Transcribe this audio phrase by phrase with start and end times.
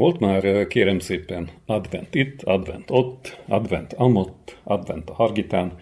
[0.00, 5.72] Volt már, kérem szépen, advent itt, advent ott, advent amott, advent a hargitán.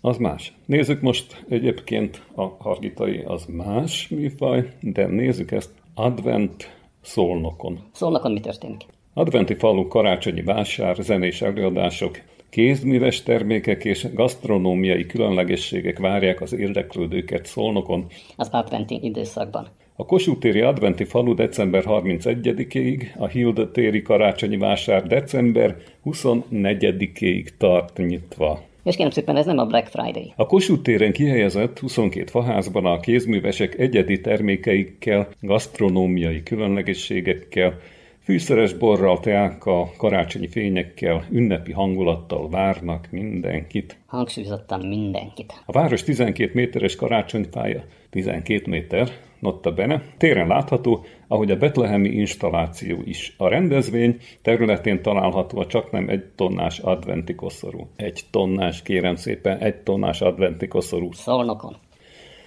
[0.00, 0.52] Az más.
[0.66, 7.78] Nézzük most egyébként a hargitai az más műfaj, de nézzük ezt advent szolnokon.
[7.92, 8.80] Szolnokon mi történik?
[9.14, 18.06] Adventi falu karácsonyi vásár, zenés előadások, kézműves termékek és gasztronómiai különlegességek várják az érdeklődőket Szolnokon.
[18.36, 19.68] Az adventi időszakban.
[19.96, 28.62] A Kossuth-téri adventi falu december 31-ig, a Hilda téri karácsonyi vásár december 24-ig tart nyitva.
[28.84, 30.32] És kérem szépen, ez nem a Black Friday.
[30.36, 37.78] A Kossuth téren kihelyezett 22 faházban a kézművesek egyedi termékeikkel, gasztronómiai különlegességekkel,
[38.22, 43.96] fűszeres borral, teákkal, karácsonyi fényekkel, ünnepi hangulattal várnak mindenkit.
[44.06, 45.62] Hangsúlyozottan mindenkit.
[45.66, 49.08] A város 12 méteres karácsonyfája, 12 méter,
[49.44, 53.34] notta bene, téren látható, ahogy a betlehemi installáció is.
[53.38, 57.88] A rendezvény területén található a csak nem egy tonnás adventi koszorú.
[57.96, 61.12] Egy tonnás, kérem szépen, egy tonnás adventi koszorú.
[61.12, 61.76] Szolnokon.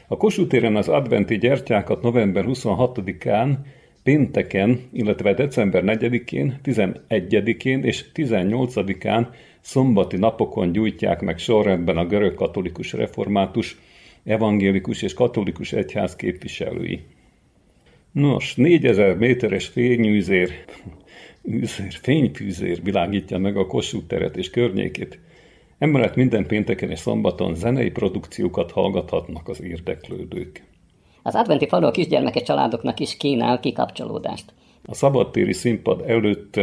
[0.07, 3.55] A Kossuth téren az adventi gyertyákat november 26-án
[4.03, 9.27] pénteken, illetve december 4-én, 11-én és 18-án
[9.59, 13.77] szombati napokon gyújtják meg sorrendben a görög katolikus református,
[14.27, 17.05] evangélikus és katolikus egyház képviselői.
[18.11, 20.51] Nos, 4000 méteres fényűzér,
[21.49, 25.19] űzér, fényfűzér világítja meg a Kossuth teret és környékét.
[25.77, 30.63] Emellett minden pénteken és szombaton zenei produkciókat hallgathatnak az érdeklődők.
[31.23, 34.53] Az adventi falu a kisgyermekes családoknak is kínál kikapcsolódást.
[34.85, 36.59] A szabadtéri színpad előtt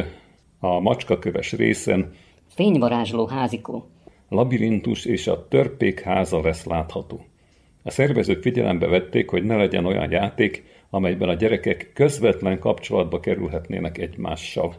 [0.59, 2.13] a macskaköves részen
[2.49, 3.89] Fényvarázsló házikó.
[4.29, 7.25] labirintus és a törpék háza lesz látható.
[7.87, 13.99] A szervezők figyelembe vették, hogy ne legyen olyan játék, amelyben a gyerekek közvetlen kapcsolatba kerülhetnének
[13.99, 14.75] egymással.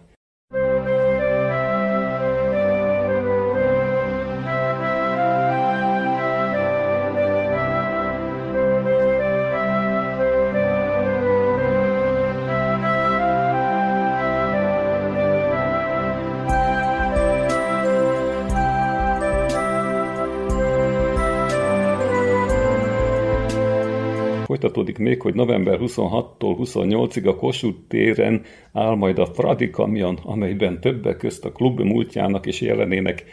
[24.75, 28.41] Folytatódik még, hogy november 26-tól 28-ig a Kossuth téren
[28.73, 33.23] áll majd a Fradi kamion, amelyben többek közt a klub múltjának és jelenének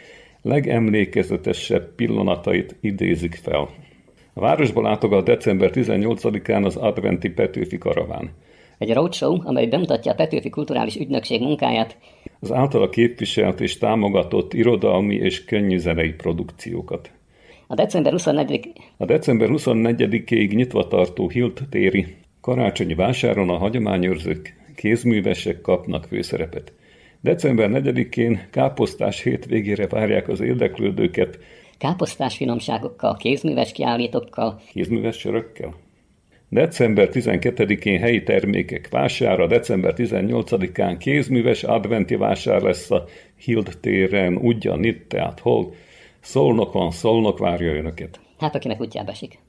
[0.41, 3.69] legemlékezetesebb pillanatait idézik fel.
[4.33, 8.29] A városba látogat december 18-án az adventi Petőfi karaván.
[8.77, 11.97] Egy roadshow, amely bemutatja a Petőfi Kulturális Ügynökség munkáját,
[12.39, 17.11] Az általa képviselt és támogatott irodalmi és könnyűzenei produkciókat.
[17.73, 25.61] A december 24 A december 24-ig nyitva tartó Hilt téri karácsonyi vásáron a hagyományőrzők, kézművesek
[25.61, 26.73] kapnak főszerepet.
[27.21, 31.39] December 4-én káposztás hétvégére várják az érdeklődőket
[31.77, 35.73] káposztás finomságokkal, kézműves kiállítókkal, kézműves sörökkel.
[36.49, 43.05] December 12-én helyi termékek vására, december 18-án kézműves adventi vásár lesz a
[43.37, 45.73] Hild téren, ugyanitt, tehát hol?
[46.23, 48.19] Szolnokon, Szolnok várja önöket.
[48.37, 49.39] hát akinek útjába esik.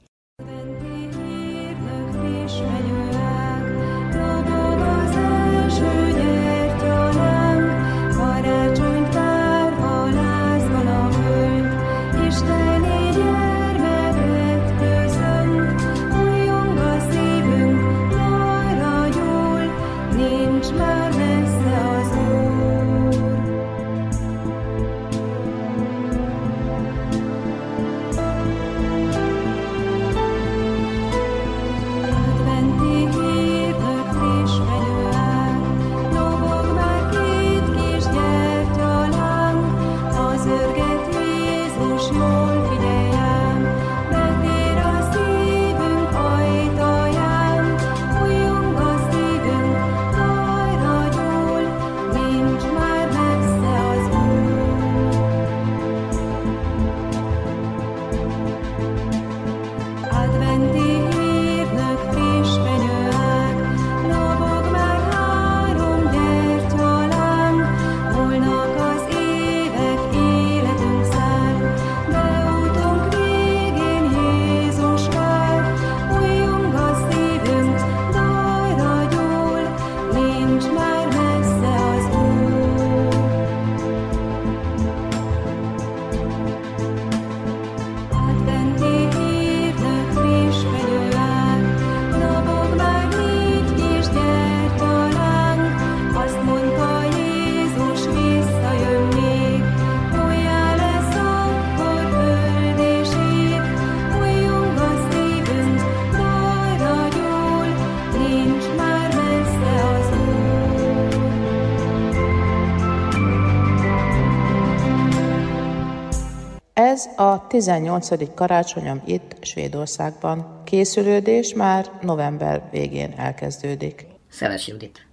[117.17, 118.33] A 18.
[118.33, 120.61] karácsonyom itt Svédországban.
[120.63, 124.05] Készülődés már november végén elkezdődik.
[124.29, 125.07] Szeles Judit.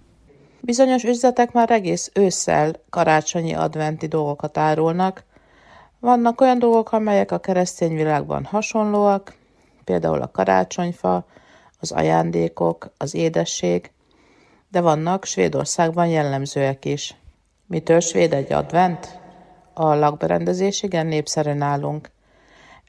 [0.61, 5.23] Bizonyos üzletek már egész ősszel karácsonyi adventi dolgokat árulnak.
[5.99, 9.35] Vannak olyan dolgok, amelyek a keresztény világban hasonlóak,
[9.83, 11.25] például a karácsonyfa,
[11.79, 13.91] az ajándékok, az édesség,
[14.71, 17.15] de vannak Svédországban jellemzőek is.
[17.65, 19.21] Mitől svéd egy advent?
[19.73, 22.11] A lakberendezés igen népszerű nálunk.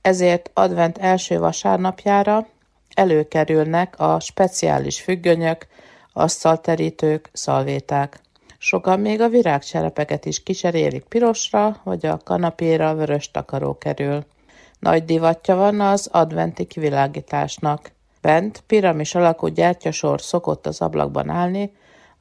[0.02, 2.46] Ezért advent első vasárnapjára
[2.94, 5.66] előkerülnek a speciális függönyök,
[6.12, 8.20] asztalterítők, szalvéták.
[8.58, 14.25] Sokan még a virágcserepeket is kicserélik pirosra, vagy a kanapéra vörös takaró kerül.
[14.78, 17.92] Nagy divatja van az adventi kivilágításnak.
[18.20, 21.72] Bent piramis alakú gyertyasor szokott az ablakban állni,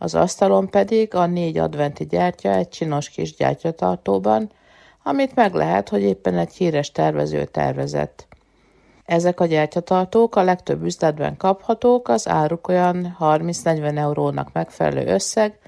[0.04, 4.52] az asztalon pedig a négy adventi gyertya egy csinos kis gyertyatartóban,
[5.04, 8.28] amit meg lehet, hogy éppen egy híres tervező tervezett.
[9.06, 15.60] Ezek a gyertyatartók a legtöbb üzletben kaphatók, az áruk olyan 30-40 eurónak megfelelő összeg,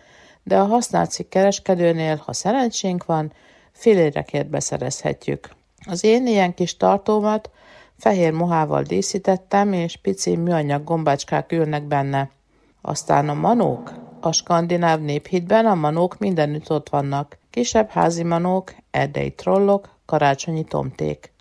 [0.43, 3.33] de a használt cikk kereskedőnél, ha szerencsénk van,
[3.71, 5.49] félérekért beszerezhetjük.
[5.85, 7.49] Az én ilyen kis tartómat
[7.97, 12.29] fehér mohával díszítettem, és pici műanyag gombácskák ülnek benne.
[12.81, 14.04] Aztán a manók.
[14.25, 17.37] A skandináv néphitben a manók mindenütt ott vannak.
[17.49, 21.33] Kisebb házi manók, erdei trollok, karácsonyi tomték.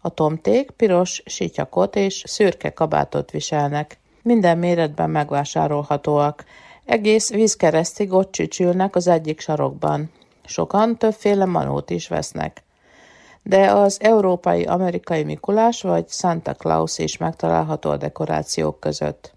[0.00, 3.98] A tomték piros sityakot és szürke kabátot viselnek.
[4.22, 6.44] Minden méretben megvásárolhatóak.
[6.84, 10.10] Egész vízkeresztig ott csücsülnek az egyik sarokban.
[10.44, 12.62] Sokan többféle manót is vesznek.
[13.42, 19.35] De az európai-amerikai Mikulás vagy Santa Claus is megtalálható a dekorációk között.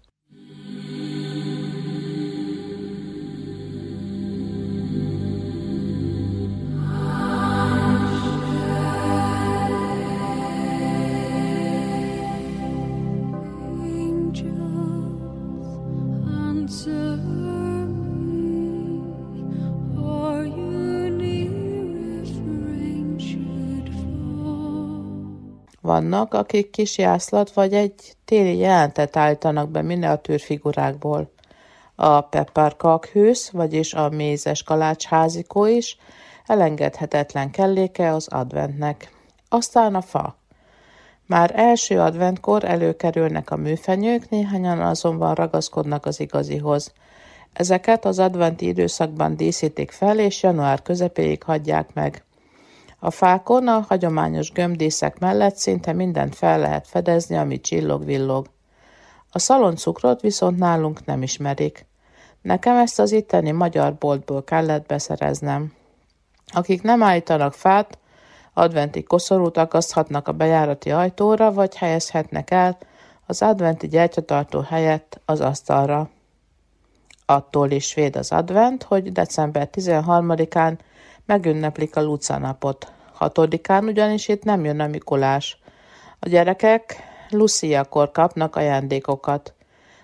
[26.10, 31.30] Vannak, akik kis jászlat vagy egy téli jelentet állítanak be miniatűrfigurákból.
[31.94, 35.98] A pepperkakhősz, vagyis a mézes kalácsházikó is
[36.46, 39.12] elengedhetetlen kelléke az adventnek.
[39.48, 40.36] Aztán a fa.
[41.26, 46.92] Már első adventkor előkerülnek a műfenyők, néhányan azonban ragaszkodnak az igazihoz.
[47.52, 52.24] Ezeket az adventi időszakban díszítik fel, és január közepéig hagyják meg.
[53.02, 58.46] A fákon a hagyományos gömbdíszek mellett szinte mindent fel lehet fedezni, ami csillog-villog.
[59.30, 61.86] A szaloncukrot viszont nálunk nem ismerik.
[62.42, 65.72] Nekem ezt az itteni magyar boltból kellett beszereznem.
[66.46, 67.98] Akik nem állítanak fát,
[68.54, 72.78] adventi koszorút akaszthatnak a bejárati ajtóra, vagy helyezhetnek el
[73.26, 76.10] az adventi gyertyatartó helyett az asztalra.
[77.26, 80.78] Attól is svéd az advent, hogy december 13-án
[81.30, 82.92] megünneplik a Luca napot.
[83.12, 85.58] Hatodikán ugyanis itt nem jön a Mikulás.
[86.18, 86.96] A gyerekek
[87.30, 89.54] Lucia-kor kapnak ajándékokat.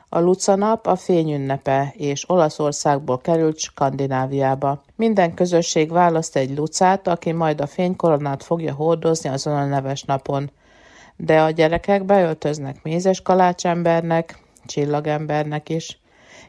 [0.09, 4.83] A Luca nap a fényünnepe, és Olaszországból került Skandináviába.
[4.97, 10.51] Minden közösség választ egy Lucát, aki majd a fénykoronát fogja hordozni azon a neves napon.
[11.17, 16.01] De a gyerekek beöltöznek mézes kalácsembernek, csillagembernek is.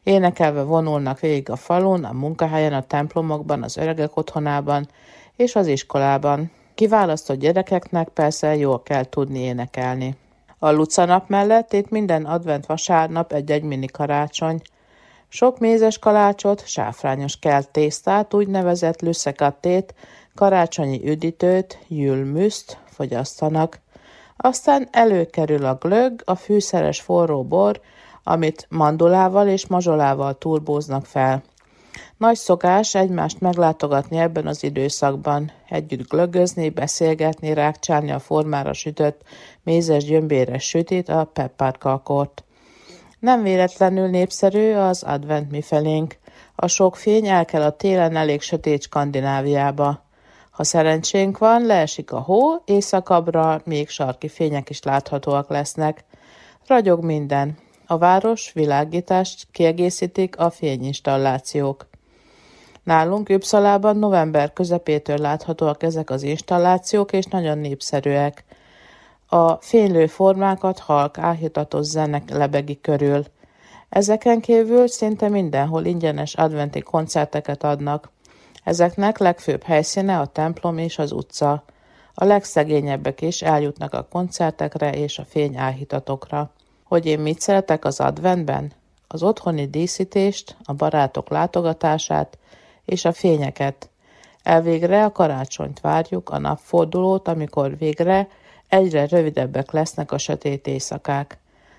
[0.08, 4.90] Énekelve vonulnak végig a falun, a munkahelyen, a templomokban, az öregek otthonában
[5.36, 6.52] és az iskolában.
[6.76, 10.16] Kiválasztott gyerekeknek persze jól kell tudni énekelni.
[10.60, 14.62] A Luca nap mellett itt minden advent vasárnap egy-egy mini karácsony.
[15.28, 19.94] Sok mézes kalácsot, sáfrányos kelt tésztát, úgynevezett lüsszekattét,
[20.36, 23.80] karácsonyi üdítőt, jülműszt fogyasztanak.
[24.38, 27.82] Aztán előkerül a glögg, a fűszeres forró bor,
[28.28, 31.44] amit mandulával és mazsolával turbóznak fel.
[32.18, 39.22] Nagy szokás egymást meglátogatni ebben az időszakban, együtt glögözni, beszélgetni, rákcsálni a formára sütött,
[39.64, 42.44] mézes gyömbéres sütét, a pepparkakort.
[43.20, 46.18] Nem véletlenül népszerű az advent mifelénk.
[46.56, 50.06] A sok fény el kell a télen elég sötét Skandináviába.
[50.52, 56.06] Ha szerencsénk van, leesik a hó, éjszakabbra még sarki fények is láthatóak lesznek.
[56.66, 57.58] Ragyog minden.
[57.90, 61.88] A város világítást kiegészítik a fényinstallációk.
[62.84, 68.44] Nálunk Üpszalában november közepétől láthatóak ezek az installációk, és nagyon népszerűek.
[69.28, 73.24] A fénylő formákat halk, áhítatos zenek lebegi körül.
[73.90, 78.12] Ezeken kívül szinte mindenhol ingyenes adventi koncerteket adnak.
[78.64, 81.64] Ezeknek legfőbb helyszíne a templom és az utca.
[82.14, 86.52] A legszegényebbek is eljutnak a koncertekre és a fényáhítatokra.
[86.88, 88.72] Hogy én mit szeretek az adventben?
[89.08, 92.38] Az otthoni díszítést, a barátok látogatását
[92.86, 93.90] és a fényeket.
[94.44, 98.28] Elvégre a karácsonyt várjuk, a napfordulót, amikor végre
[98.68, 101.38] egyre rövidebbek lesznek a sötét éjszakák.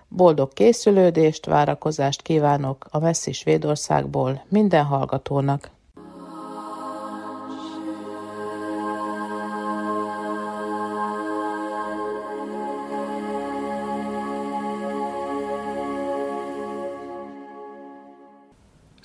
[0.08, 5.70] Boldog készülődést, várakozást kívánok a messzi Svédországból minden hallgatónak.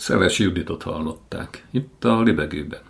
[0.04, 2.82] Szeles Juditot hallották, itt a libegőben.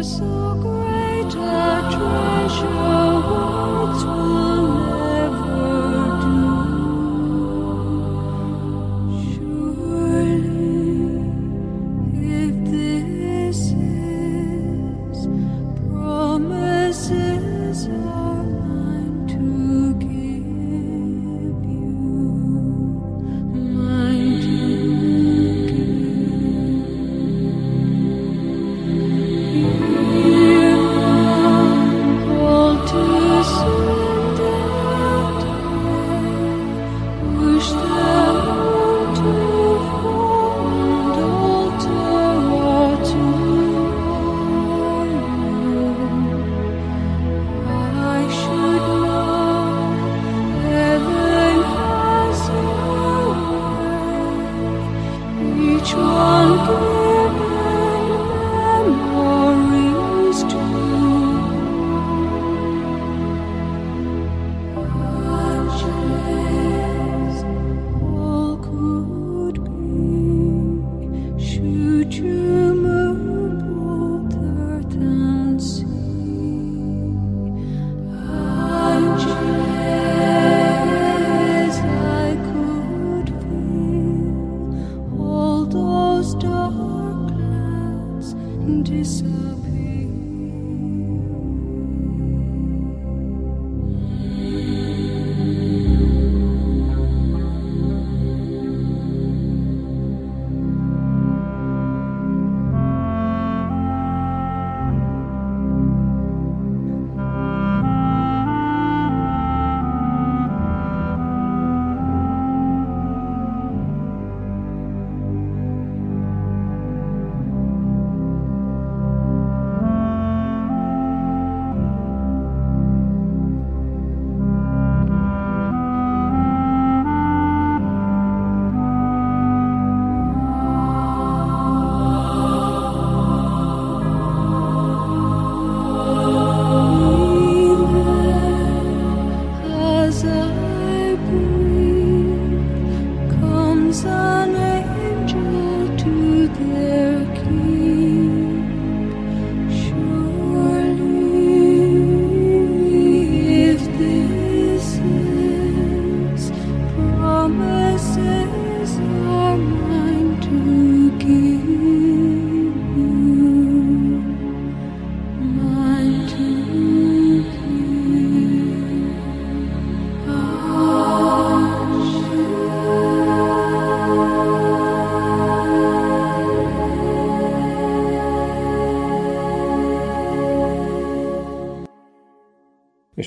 [0.00, 3.07] So great a treasure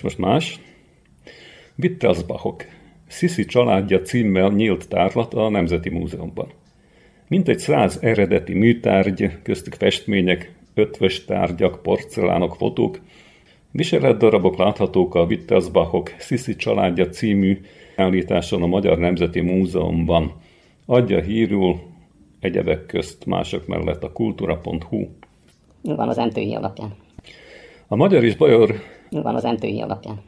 [0.02, 0.60] És most más.
[1.76, 2.66] Wittelsbachok.
[3.08, 6.48] Sisi családja címmel nyílt tárlat a Nemzeti Múzeumban.
[7.28, 13.00] Mintegy száz eredeti műtárgy, köztük festmények, ötvös tárgyak, porcelánok, fotók,
[13.72, 17.62] viseletdarabok láthatók a Wittelsbachok Sisi családja című
[17.96, 20.32] állításon a Magyar Nemzeti Múzeumban.
[20.86, 21.80] Adja hírul
[22.40, 25.08] egyebek közt mások mellett a kultúra.hu.
[25.82, 26.94] Van az entői alapján.
[27.88, 28.76] A magyar és bajor
[29.12, 30.22] Van az entői alapján.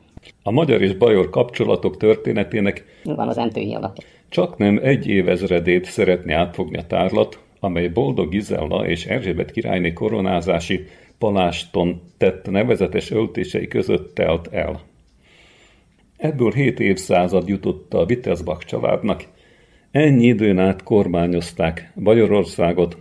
[0.44, 4.08] a magyar és bajor kapcsolatok történetének Van az entői alapján.
[4.30, 10.86] Csak nem egy évezredét szeretné átfogni a tárlat, amely Boldog Gizella és Erzsébet királyné koronázási
[11.18, 14.82] paláston tett nevezetes öltései között telt el.
[16.18, 19.24] Ebből hét évszázad jutott a Wittelsbach családnak,
[19.92, 22.98] ennyi időn át kormányozták Bajorországot,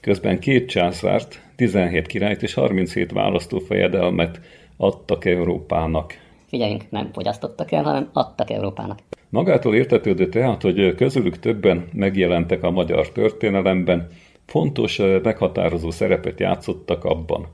[0.00, 4.40] közben két császárt, 17 királyt és 37 választófejedelmet
[4.82, 6.12] adtak Európának.
[6.46, 8.98] Figyeljünk, nem fogyasztottak el, hanem adtak Európának.
[9.28, 14.08] Magától értetődő tehát, hogy közülük többen megjelentek a magyar történelemben,
[14.46, 17.46] fontos, meghatározó szerepet játszottak abban.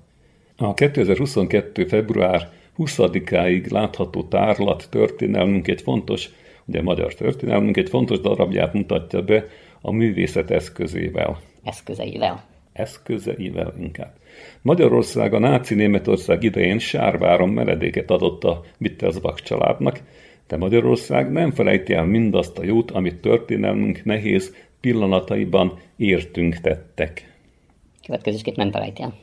[0.56, 1.86] A 2022.
[1.86, 6.30] február 20-áig látható tárlat történelmünk egy fontos,
[6.64, 9.44] ugye magyar történelmünk egy fontos darabját mutatja be
[9.80, 11.40] a művészet eszközével.
[11.64, 12.44] Eszközeivel.
[12.72, 14.12] Eszközeivel inkább.
[14.62, 20.00] Magyarország a náci Németország idején sárváron meredéket adott a Wittelsbach családnak,
[20.46, 27.32] de Magyarország nem felejti el mindazt a jót, amit történelmünk nehéz pillanataiban értünk tettek.
[28.06, 29.14] Következésképp nem felejti el.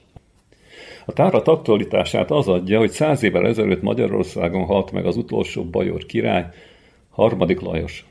[1.05, 6.05] A tárat aktualitását az adja, hogy száz évvel ezelőtt Magyarországon halt meg az utolsó bajor
[6.05, 6.45] király,
[7.09, 8.05] harmadik Lajos.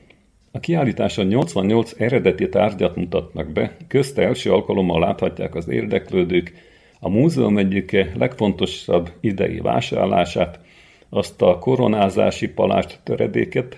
[0.52, 6.52] A kiállításon 88 eredeti tárgyat mutatnak be, közte első alkalommal láthatják az érdeklődők
[7.04, 10.61] a múzeum egyike legfontosabb idei vásárlását,
[11.08, 13.76] azt a koronázási palást töredéket,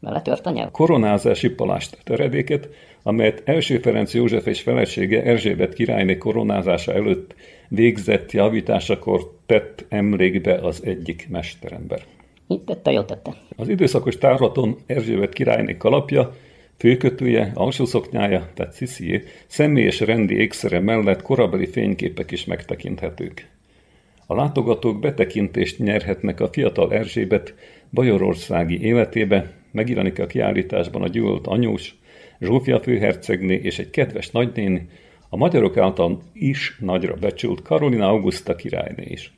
[0.00, 0.70] Beletört a nyelv?
[0.70, 2.68] koronázási palást töredéket,
[3.02, 7.34] amelyet első Ferenc József és felesége Erzsébet királyné koronázása előtt
[7.68, 12.02] végzett javításakor tett emlékbe az egyik mesterember.
[12.48, 13.34] Így tette, jól tette.
[13.56, 16.34] Az időszakos tárlaton Erzsébet királyné kalapja,
[16.78, 23.48] főkötője, alsószoknyája, tehát sziszié, személyes rendi ékszere mellett korabeli fényképek is megtekinthetők.
[24.26, 27.54] A látogatók betekintést nyerhetnek a fiatal Erzsébet
[27.90, 31.94] bajorországi életébe, megjelenik a kiállításban a gyűlölt anyós,
[32.40, 34.88] Zsófia főhercegné és egy kedves nagynéni,
[35.28, 39.32] a magyarok által is nagyra becsült Karolina Augusta királyné is.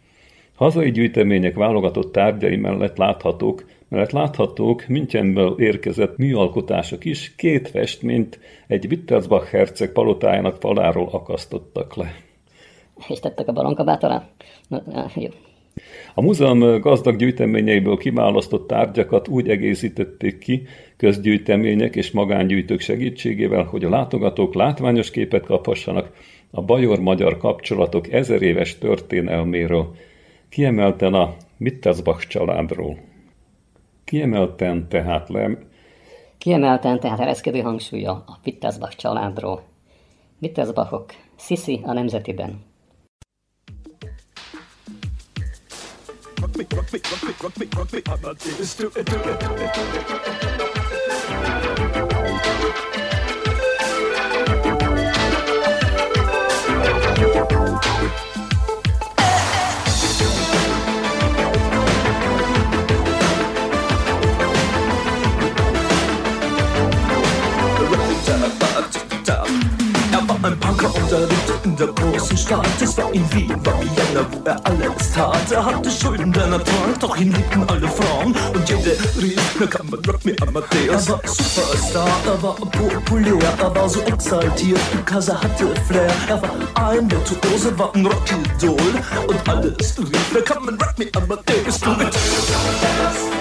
[0.55, 8.87] Hazai gyűjtemények válogatott tárgyai mellett láthatók, mellett láthatók Münchenből érkezett műalkotások is, két festményt egy
[8.87, 12.15] Wittelsbach herceg palotájának faláról akasztottak le.
[13.09, 14.29] És tettek a balonkabát alá?
[14.69, 15.29] Na, na, jó.
[16.15, 20.63] A múzeum gazdag gyűjteményeiből kiválasztott tárgyakat úgy egészítették ki
[20.97, 26.13] közgyűjtemények és magángyűjtők segítségével, hogy a látogatók látványos képet kaphassanak
[26.51, 29.95] a bajor-magyar kapcsolatok ezer éves történelméről,
[30.49, 33.10] kiemelten a Mittelsbach családról.
[34.11, 35.59] Kiemelten tehát le,
[36.39, 39.63] Kiemelten tehát ereszkedő hangsúlya a Wittelsbach családról.
[40.41, 42.65] Wittelsbachok, Sisi a nemzetiben.
[50.55, 50.70] Er
[70.83, 72.69] war ein Punker und er lebte in der großen Stadt.
[72.81, 75.53] Es war in Wien, war Vienna, wo er alles tat.
[75.53, 78.35] Er hatte Schulden, denn er trank, doch ihn liebten alle Frauen.
[78.55, 81.09] Und jede rief, na kann man Rock me Amadeus.
[81.09, 86.13] Er war Superstar, er war populär, er war so exaltiert, because er hatte Flair.
[86.29, 88.77] Er war ein Virtuose, war ein Rockidol.
[89.29, 91.81] Und alles rief, na kann man Rock me Amadeus.
[91.81, 93.40] Du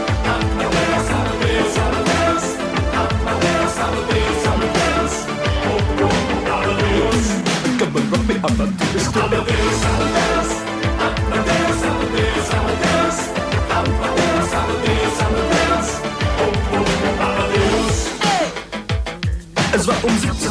[8.57, 9.98] on,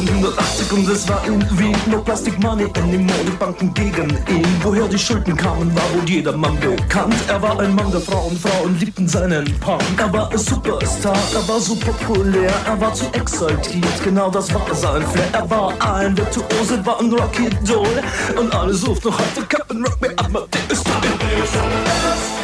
[0.09, 2.65] 1980 und es war in Wien No Plastic Money.
[2.75, 7.15] In die Modebanken gegen ihn Woher die Schulden kamen, war wohl jedermann bekannt.
[7.27, 9.83] Er war ein Mann der Frauen, Frauen liebten seinen Punk.
[9.97, 14.73] Er war ein Superstar, er war so populär Er war zu exaltiert, genau das war
[14.73, 15.29] sein Flair.
[15.33, 18.01] Er war ein Virtuose, war ein Rocky-Doll
[18.37, 22.38] Und alle suchten halt heute Captain Rock, me up, my dick is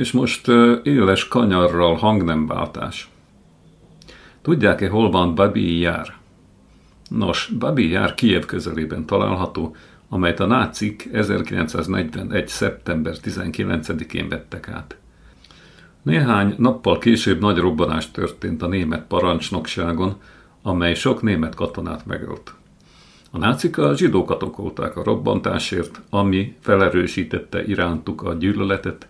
[0.00, 0.48] És most
[0.82, 3.08] éles kanyarral hangnemváltás.
[4.42, 6.16] Tudják-e, hol van Babi Jár?
[7.08, 9.76] Nos, Babi Jár Kiev közelében található,
[10.08, 12.48] amelyet a nácik 1941.
[12.48, 14.96] szeptember 19-én vettek át.
[16.02, 20.16] Néhány nappal később nagy robbanás történt a német parancsnokságon,
[20.62, 22.54] amely sok német katonát megölt.
[23.30, 29.08] A nácik a zsidókat okolták a robbantásért, ami felerősítette irántuk a gyűlöletet,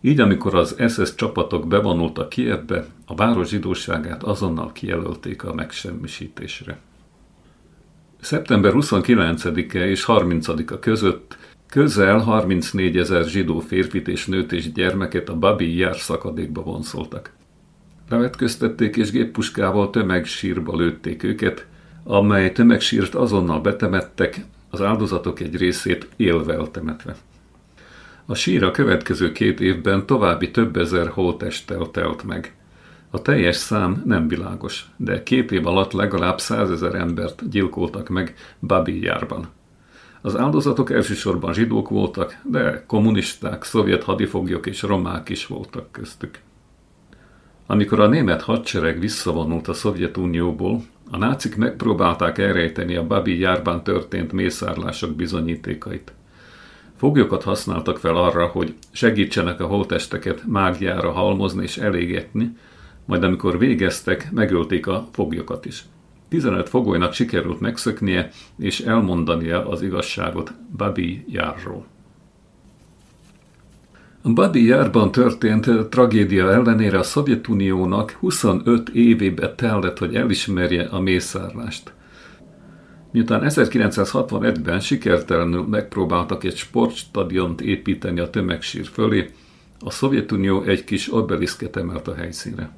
[0.00, 6.78] így amikor az SS csapatok bevonultak Kievbe, a város zsidóságát azonnal kijelölték a megsemmisítésre.
[8.20, 11.36] Szeptember 29-e és 30-a között
[11.68, 17.32] közel 34 ezer zsidó férfit és nőt és gyermeket a Babi Jár szakadékba vonszoltak.
[18.08, 21.66] Levetköztették és géppuskával tömegsírba lőtték őket,
[22.04, 27.16] amely tömegsírt azonnal betemettek, az áldozatok egy részét élve temetve.
[28.30, 32.56] A sír a következő két évben további több ezer holtesttel telt meg.
[33.10, 39.02] A teljes szám nem világos, de két év alatt legalább százezer embert gyilkoltak meg Babi
[39.02, 39.48] járban.
[40.20, 46.38] Az áldozatok elsősorban zsidók voltak, de kommunisták, szovjet hadifoglyok és romák is voltak köztük.
[47.66, 54.32] Amikor a német hadsereg visszavonult a Szovjetunióból, a nácik megpróbálták elrejteni a Babi járban történt
[54.32, 56.12] mészárlások bizonyítékait.
[56.98, 62.56] Foglyokat használtak fel arra, hogy segítsenek a holtesteket mágiára halmozni és elégetni,
[63.04, 65.84] majd amikor végeztek, megölték a foglyokat is.
[66.28, 71.86] 15 fogolynak sikerült megszöknie és elmondania az igazságot Babi járról.
[74.22, 81.92] A Babi járban történt tragédia ellenére a Szovjetuniónak 25 évébe tellett, hogy elismerje a mészárlást.
[83.12, 89.30] Miután 1961-ben sikertelenül megpróbáltak egy sportstadiont építeni a tömegsír fölé,
[89.80, 92.70] a Szovjetunió egy kis obeliszket emelt a helyszínre.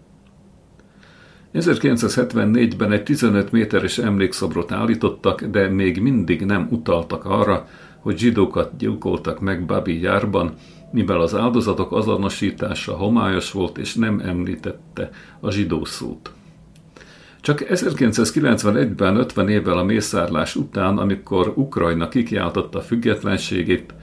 [1.54, 9.40] 1974-ben egy 15 méteres emlékszobrot állítottak, de még mindig nem utaltak arra, hogy zsidókat gyilkoltak
[9.40, 10.54] meg Babi járban,
[10.92, 16.32] mivel az áldozatok azonosítása homályos volt és nem említette a zsidó szót.
[17.40, 23.94] Csak 1991-ben, 50 évvel a mészárlás után, amikor Ukrajna kikiáltotta függetlenségét,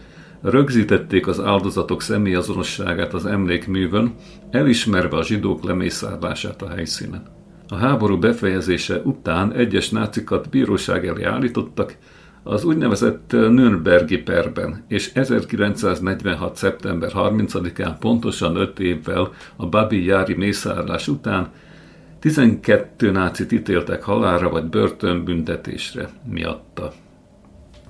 [0.42, 4.16] rögzítették az áldozatok személyazonosságát az emlékművön,
[4.52, 7.24] elismerve a zsidók lemészárlását a helyszínen.
[7.68, 11.98] A háború befejezése után egyes nácikat bíróság elé állítottak,
[12.44, 16.56] az úgynevezett Nürnbergi perben, és 1946.
[16.56, 21.52] szeptember 30-án pontosan 5 évvel a Babi Jári mészárlás után
[22.20, 26.92] 12 nácit ítéltek halálra vagy börtönbüntetésre miatta.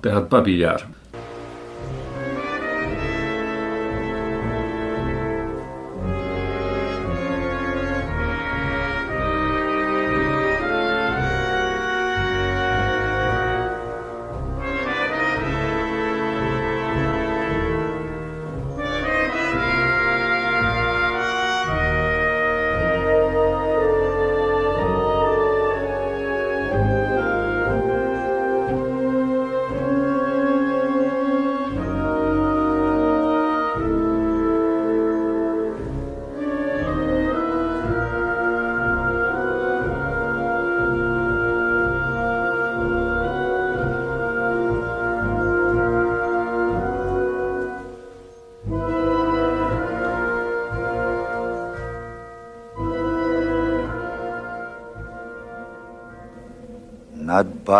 [0.00, 0.86] Tehát Babi Jár.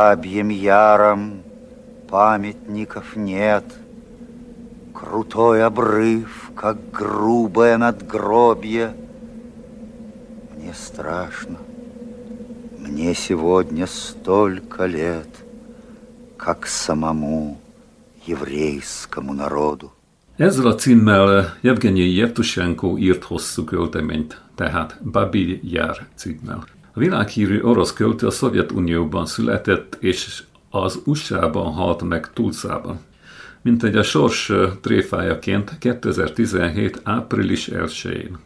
[0.09, 1.43] Бабьим яром
[2.09, 3.65] памятников нет.
[4.95, 8.95] Крутой обрыв, как грубое надгробье.
[10.55, 11.59] Мне страшно.
[12.79, 15.29] Мне сегодня столько лет,
[16.39, 17.59] как самому
[18.25, 19.93] еврейскому народу.
[20.39, 26.78] Ezzel a címmel Jevgenyi Jevtushenko írt hosszú költeményt, tehát Babi Jár címmel.
[26.99, 33.01] A világhírű orosz költő a Szovjetunióban született, és az USA-ban halt meg Tulszában.
[33.63, 37.01] Mint egy a sors tréfájaként 2017.
[37.03, 38.39] április 1-én.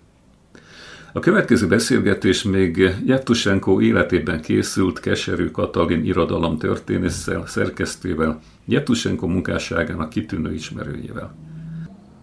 [1.12, 10.54] A következő beszélgetés még Jevtushenko életében készült Keserű Katalin irodalom történésszel, szerkesztővel, Jevtushenko munkásságának kitűnő
[10.54, 11.34] ismerőjével.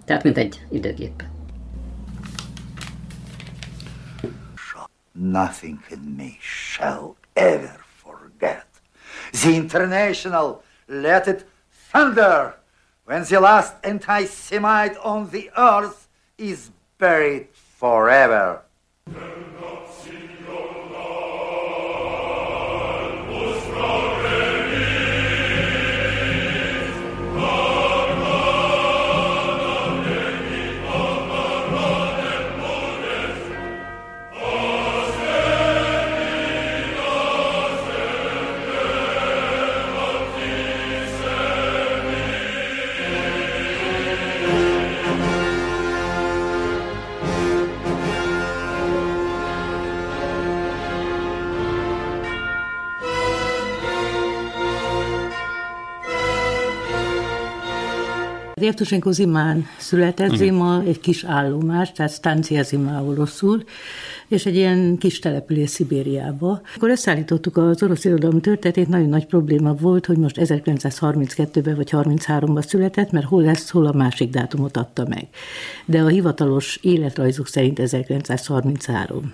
[0.05, 1.23] Tehát, mint egy időgép.
[5.21, 8.65] Nothing in me shall ever forget.
[9.33, 12.55] The International, let it thunder
[13.03, 18.61] when the last anti-Semite on the earth is buried forever.
[58.61, 63.63] Jevtusenko Zimán született, Zima egy kis állomás, tehát Stancia Zima oroszul,
[64.27, 66.61] és egy ilyen kis település Szibériába.
[66.75, 72.67] Akkor összeállítottuk az orosz irodalom történetét, nagyon nagy probléma volt, hogy most 1932-ben vagy 33-ban
[72.67, 75.27] született, mert hol lesz, hol a másik dátumot adta meg.
[75.85, 79.33] De a hivatalos életrajzuk szerint 1933.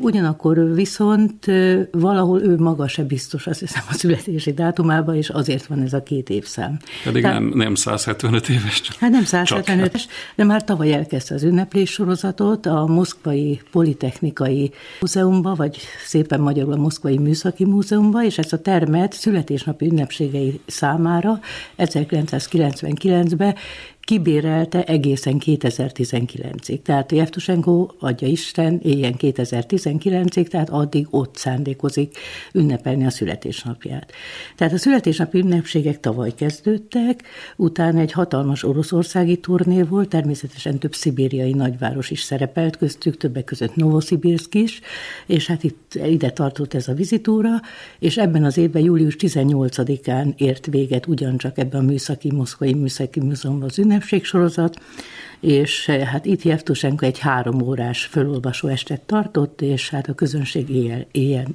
[0.00, 1.46] Ugyanakkor viszont
[1.90, 6.02] valahol ő maga se biztos, azt hiszem, a születési dátumában, és azért van ez a
[6.02, 6.76] két évszám.
[7.04, 8.82] Pedig Tehát, nem, nem 175 éves.
[8.98, 15.54] Hát nem 175 éves, de már tavaly elkezdte az ünneplés sorozatot a Moszkvai Politechnikai Múzeumba,
[15.54, 21.40] vagy szépen magyarul a Moszkvai Műszaki Múzeumba, és ezt a termet születésnapi ünnepségei számára
[21.78, 23.54] 1999-ben
[24.04, 26.82] kibérelte egészen 2019-ig.
[26.82, 32.16] Tehát Jevtusenko, adja Isten, éljen 2019-ig, tehát addig ott szándékozik
[32.52, 34.12] ünnepelni a születésnapját.
[34.56, 37.22] Tehát a születésnapi ünnepségek tavaly kezdődtek,
[37.56, 43.76] utána egy hatalmas oroszországi turné volt, természetesen több szibériai nagyváros is szerepelt köztük, többek között
[43.76, 44.80] Novosibirsk is,
[45.26, 47.60] és hát itt ide tartott ez a vizitúra,
[47.98, 53.68] és ebben az évben július 18-án ért véget ugyancsak ebben a műszaki, moszkvai műszaki múzeumban
[53.68, 54.80] az ünnepségsorozat,
[55.40, 61.06] és hát itt Jevtusenko egy három órás fölolvasó estet tartott, és hát a közönség éjjel,
[61.10, 61.46] éjjel,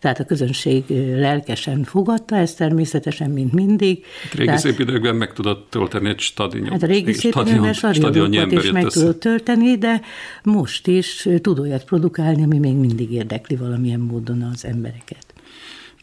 [0.00, 0.84] tehát a közönség
[1.16, 4.04] lelkesen fogadta ezt természetesen, mint mindig.
[4.22, 6.70] Hát régi tehát, szép időkben meg tudott tölteni egy stadion.
[6.70, 10.00] Hát a régi szép időkben stadionokat is meg tudott tölteni, de
[10.42, 15.26] most is tud olyat produkálni, ami még mindig érdekli valamilyen módon az embereket.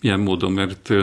[0.01, 0.93] Milyen módon, mert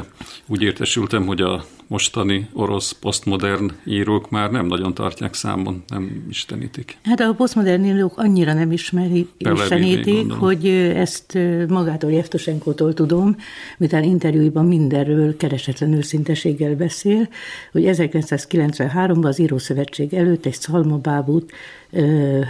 [0.46, 6.96] úgy értesültem, hogy a mostani orosz posztmodern írók már nem nagyon tartják számon, nem istenítik.
[7.02, 13.36] Hát a posztmodern írók annyira nem ismeri, istenítik, hogy ezt magától Jeftosenkótól tudom,
[13.78, 17.28] miután interjúiban mindenről keresetlen őszinteséggel beszél,
[17.72, 21.52] hogy 1993-ban az Írószövetség előtt egy szalmabábút
[21.96, 22.40] ö,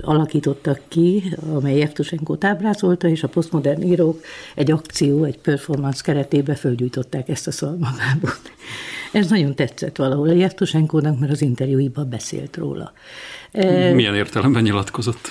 [0.00, 4.20] alakítottak ki, amely Jeftusenkót ábrázolta, és a posztmodern írók
[4.54, 8.52] egy akció, egy performance keretében fölgyújtották ezt a szalmabábút.
[9.14, 12.92] Ez nagyon tetszett valahol a Jeftusenkónak, mert az interjúiban beszélt róla.
[13.92, 15.28] Milyen értelemben nyilatkozott?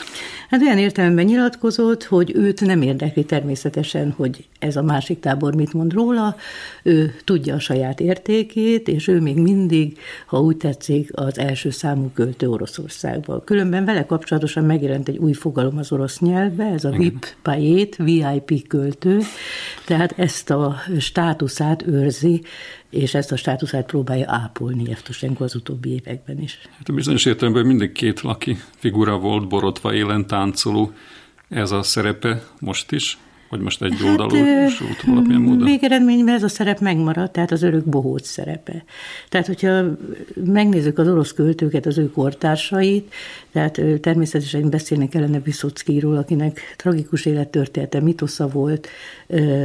[0.50, 5.74] Hát olyan értelemben nyilatkozott, hogy őt nem érdekli természetesen, hogy ez a másik tábor mit
[5.74, 6.36] mond róla,
[6.84, 12.12] ő tudja a saját értékét, és ő még mindig, ha úgy tetszik, az első számú
[12.14, 13.44] költő Oroszországban.
[13.44, 18.68] Különben vele kapcsolatosan megjelent egy új fogalom az orosz nyelvbe, ez a VIP pajét, VIP
[18.68, 19.20] költő,
[19.86, 22.42] tehát ezt a státuszát őrzi,
[22.94, 26.60] és ezt a státuszát próbálja ápolni Jevtusenko az utóbbi években is.
[26.78, 30.92] Hát bizonyos értelemben mindig két laki figura volt, borotva élen táncoló.
[31.50, 33.18] Ez a szerepe most is?
[33.50, 35.66] Vagy most egy oldalú hát, út valamilyen módon?
[35.66, 38.84] Végeredményben ez a szerep megmaradt, tehát az örök bohóc szerepe.
[39.30, 39.84] Tehát, hogyha
[40.46, 43.14] megnézzük az orosz költőket, az ő kortársait,
[43.52, 48.88] tehát természetesen beszélnek kellene Viszockiról, akinek tragikus élettörténete, mitosza volt,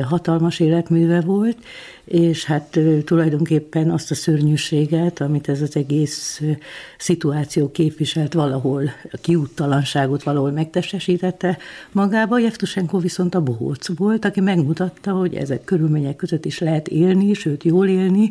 [0.09, 1.59] hatalmas életműve volt,
[2.09, 6.43] és hát tulajdonképpen azt a szörnyűséget, amit ez az egész
[6.99, 11.59] szituáció képviselt valahol, a kiúttalanságot valahol megtestesítette
[11.93, 12.39] magába.
[12.39, 17.65] Jevtusenko viszont a bohóc volt, aki megmutatta, hogy ezek körülmények között is lehet élni, sőt
[17.65, 18.31] jól élni,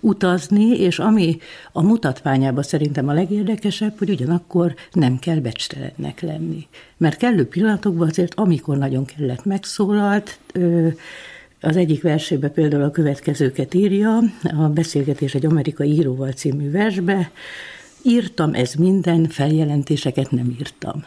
[0.00, 1.38] utazni, és ami
[1.72, 6.66] a mutatványában szerintem a legérdekesebb, hogy ugyanakkor nem kell becstelennek lenni.
[6.96, 10.38] Mert kellő pillanatokban azért, amikor nagyon kellett, megszólalt,
[11.60, 17.30] az egyik versében például a következőket írja, a Beszélgetés egy amerikai íróval című versbe,
[18.02, 21.04] írtam ez minden, feljelentéseket nem írtam.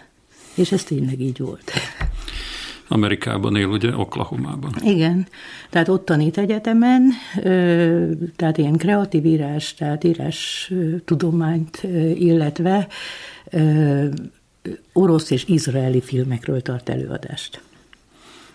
[0.56, 1.72] És ez tényleg így volt.
[2.88, 4.74] Amerikában él, ugye, Oklahomában.
[4.84, 5.28] Igen,
[5.70, 7.12] tehát ott tanít egyetemen,
[8.36, 10.72] tehát ilyen kreatív írás, tehát írás
[11.06, 11.84] tudományt,
[12.16, 12.88] illetve
[14.94, 17.62] orosz és izraeli filmekről tart előadást.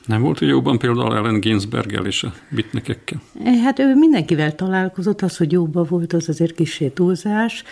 [0.07, 3.23] Nem volt, hogy jóban például Ellen Ginsberggel és a bitnekekkel?
[3.65, 7.65] Hát ő mindenkivel találkozott, az, hogy jóban volt, az azért kisé túlzás.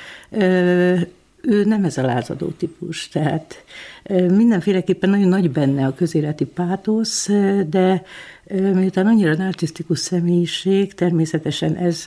[1.46, 3.64] ő nem ez a lázadó típus, tehát
[4.10, 7.28] mindenféleképpen nagyon nagy benne a közéleti pátosz,
[7.68, 8.02] de
[8.48, 12.04] miután annyira narcisztikus személyiség, természetesen ez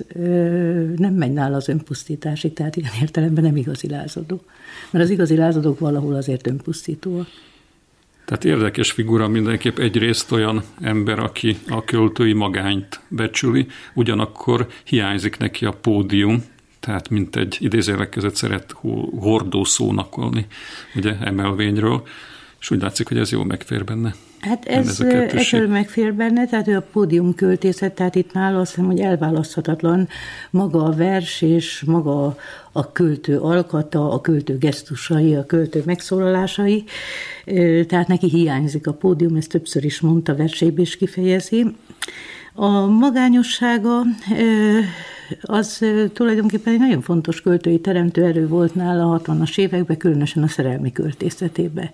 [0.96, 4.42] nem megy nála az önpusztításig, tehát ilyen értelemben nem igazi lázadó.
[4.92, 7.28] Mert az igazi lázadók valahol azért önpusztítóak.
[8.28, 15.66] Tehát érdekes figura mindenképp egyrészt olyan ember, aki a költői magányt becsüli, ugyanakkor hiányzik neki
[15.66, 16.44] a pódium,
[16.80, 18.76] tehát mint egy idézőjelek között szeret
[19.20, 20.46] hordó szónakolni,
[20.96, 22.08] ugye emelvényről,
[22.60, 24.16] és úgy látszik, hogy ez jól megfér benne.
[24.40, 28.86] Hát ez, ez megfér benne, tehát ő a pódium költészet, tehát itt nála azt hiszem,
[28.86, 30.08] hogy elválaszthatatlan
[30.50, 32.38] maga a vers és maga
[32.72, 36.84] a költő alkata, a költő gesztusai, a költő megszólalásai,
[37.88, 41.66] tehát neki hiányzik a pódium, ezt többször is mondta, versébe is kifejezi.
[42.60, 44.02] A magányossága
[45.42, 50.48] az tulajdonképpen egy nagyon fontos költői teremtő erő volt nála a 60-as években, különösen a
[50.48, 51.90] szerelmi költészetében.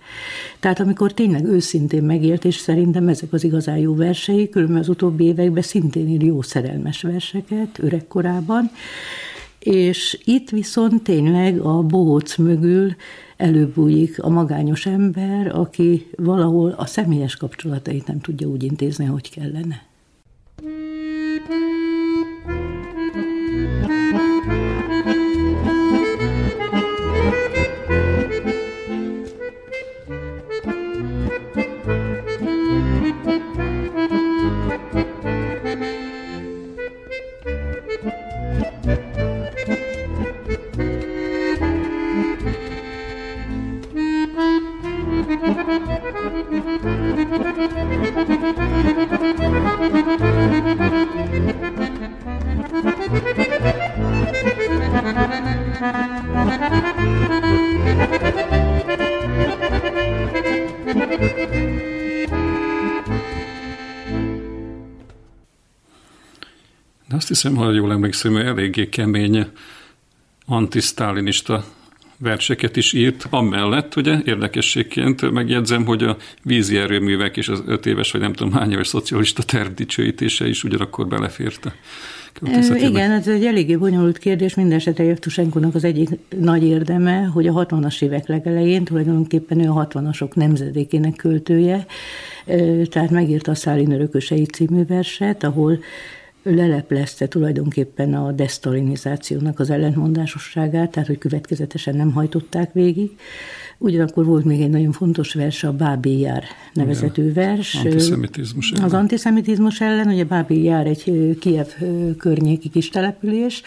[0.60, 5.23] Tehát amikor tényleg őszintén megélt, és szerintem ezek az igazán jó versei, különben az utóbbi
[5.23, 8.71] években szintén ír jó szerelmes verseket, öregkorában,
[9.60, 12.95] és itt viszont tényleg a bohóc mögül
[13.38, 19.91] előbújik a magányos ember, aki valahol a személyes kapcsolatait nem tudja úgy intézni, hogy kellene.
[55.83, 55.89] De
[67.15, 69.47] azt hiszem, ha jól emlékszem, hogy eléggé kemény
[70.45, 71.65] antisztálinista
[72.17, 73.27] verseket is írt.
[73.29, 78.53] Amellett, ugye, érdekességként megjegyzem, hogy a vízi erőművek és az öt éves, vagy nem tudom
[78.53, 81.75] hány éves szocialista terv dicsőítése is ugyanakkor beleférte.
[82.75, 84.55] Igen, ez egy eléggé bonyolult kérdés.
[84.55, 90.34] Mindenesetre Jevtusenkonak az egyik nagy érdeme, hogy a 60-as évek legelején tulajdonképpen ő a 60-asok
[90.34, 91.86] nemzedékének költője,
[92.89, 95.79] tehát megírta a Szálin örökösei című verset, ahol
[96.43, 103.11] leleplezte tulajdonképpen a desztalinizációnak az ellentmondásosságát, tehát hogy következetesen nem hajtották végig.
[103.84, 107.75] Ugyanakkor volt még egy nagyon fontos vers, a Bábi Jár nevezetű vers.
[107.75, 108.86] Antiszemitizmus ellen.
[108.86, 111.67] Az antiszemitizmus ellen, ugye Bábi Jár egy Kiev
[112.17, 113.61] környéki kis település,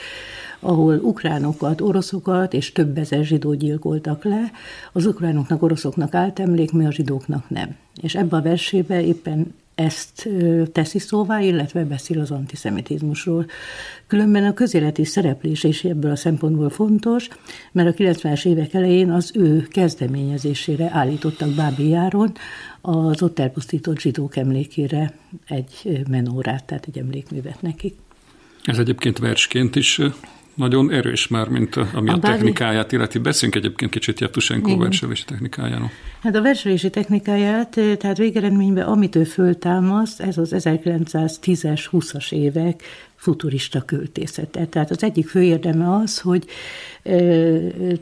[0.60, 4.50] ahol ukránokat, oroszokat és több ezer zsidó gyilkoltak le.
[4.92, 7.76] Az ukránoknak, oroszoknak állt emlék, mi a zsidóknak nem.
[8.02, 10.28] És ebbe a versébe éppen ezt
[10.72, 13.46] teszi szóvá, illetve beszél az antiszemitizmusról.
[14.06, 17.28] Különben a közéleti szereplés is ebből a szempontból fontos,
[17.72, 21.96] mert a 90-es évek elején az ő kezdeményezésére állítottak Bábi
[22.80, 25.12] az ott elpusztított zsidók emlékére
[25.48, 27.94] egy menórát, tehát egy emlékművet nekik.
[28.64, 30.00] Ez egyébként versként is
[30.56, 33.18] nagyon erős már, mint ami a, a technikáját illeti.
[33.18, 35.90] Beszéljünk egyébként kicsit Jatusenko verselési technikájáról.
[36.22, 42.82] Hát a verselési technikáját, tehát végeredményben amit ő föltámaszt, ez az 1910-es, 20-as évek
[43.16, 44.66] futurista költészete.
[44.66, 46.44] Tehát az egyik fő érdeme az, hogy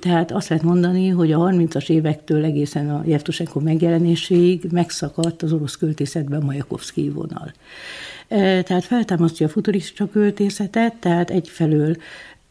[0.00, 5.76] tehát azt lehet mondani, hogy a 30-as évektől egészen a Jevtusenko megjelenéséig megszakadt az orosz
[5.76, 7.52] költészetben a Majakovszki vonal.
[8.28, 11.96] Tehát feltámasztja a futurista költészetet, tehát egyfelől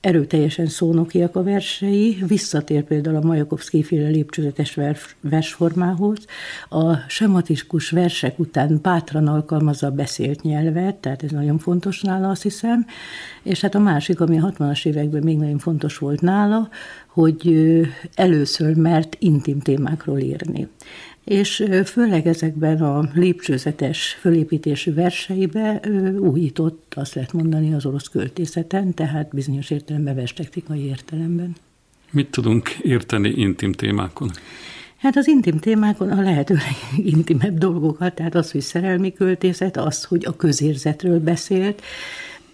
[0.04, 4.78] erőteljesen szónokiak a versei, visszatér például a Majakovszki féle lépcsőzetes
[5.22, 6.18] versformához,
[6.70, 12.42] a sematikus versek után bátran alkalmazza a beszélt nyelvet, tehát ez nagyon fontos nála, azt
[12.42, 12.86] hiszem,
[13.44, 16.70] és hát a másik, ami a 60-as években még nagyon fontos volt nála,
[17.08, 17.56] hogy
[18.16, 20.68] először mert intim témákról írni
[21.24, 25.82] és főleg ezekben a lépcsőzetes fölépítésű verseibe
[26.20, 31.56] újított, azt lehet mondani, az orosz költészeten, tehát bizonyos értelemben verstechnikai értelemben.
[32.12, 34.32] Mit tudunk érteni intim témákon?
[34.98, 36.58] Hát az intim témákon a lehető
[36.96, 41.82] legintimebb dolgokat, tehát az, hogy szerelmi költészet, az, hogy a közérzetről beszélt,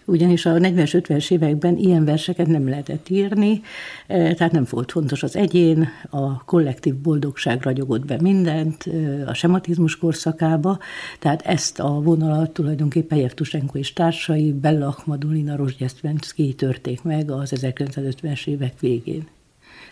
[0.09, 3.61] ugyanis a 40-es, 50-es években ilyen verseket nem lehetett írni,
[4.07, 9.33] e, tehát nem volt fontos az egyén, a kollektív boldogság ragyogott be mindent e, a
[9.33, 10.79] sematizmus korszakába,
[11.19, 18.47] tehát ezt a vonalat tulajdonképpen Jevtusenko és társai, Bella Akhmadulina, Rozsgyesztvenszki törték meg az 1950-es
[18.47, 19.27] évek végén.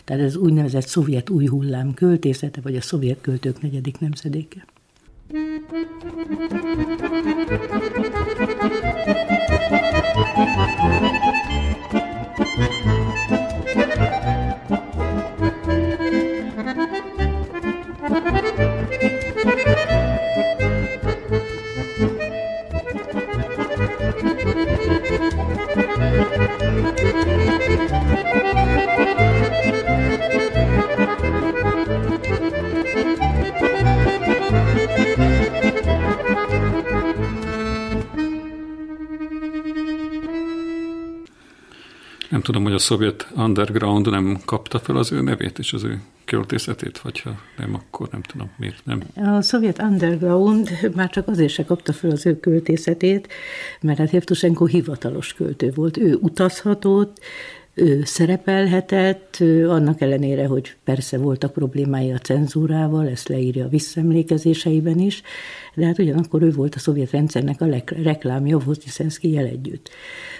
[0.04, 4.64] Tehát ez úgynevezett szovjet új hullám költészete, vagy a szovjet költők negyedik nemzedéke.
[5.32, 5.58] Nem
[42.48, 46.98] tudom, hogy a szovjet underground nem kapta fel az ő nevét és az ő költészetét,
[46.98, 49.02] vagy ha nem, akkor nem tudom, miért nem.
[49.14, 53.28] A szovjet underground már csak azért se kapta fel az ő költészetét,
[53.80, 55.96] mert hát Jevtusenko hivatalos költő volt.
[55.96, 57.20] Ő utazhatott,
[57.74, 59.36] ő szerepelhetett,
[59.66, 65.22] annak ellenére, hogy persze voltak problémái a cenzúrával, ezt leírja a visszaemlékezéseiben is,
[65.78, 67.66] de hát ugyanakkor ő volt a szovjet rendszernek a
[68.02, 69.90] reklámja Vozdiszenszki jel együtt.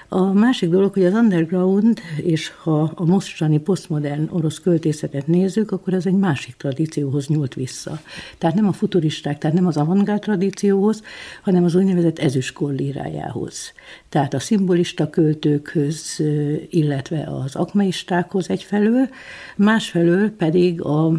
[0.08, 5.94] A másik dolog, hogy az underground, és ha a mostani posztmodern orosz költészetet nézzük, akkor
[5.94, 8.00] ez egy másik tradícióhoz nyúlt vissza.
[8.38, 11.02] Tehát nem a futuristák, tehát nem az avantgárd tradícióhoz,
[11.42, 13.72] hanem az úgynevezett ezüstkor lírájához.
[14.08, 16.22] Tehát a szimbolista költőkhöz,
[16.70, 19.08] illetve az akmeistákhoz egyfelől,
[19.56, 21.12] másfelől pedig a